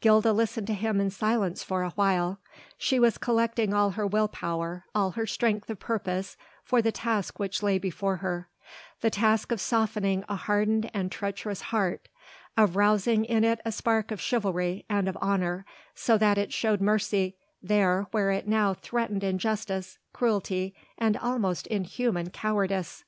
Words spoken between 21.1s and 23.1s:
almost inhuman cowardice.